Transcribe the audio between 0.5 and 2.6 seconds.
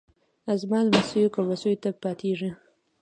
زما لمسیو کړوسیو ته پاتیږي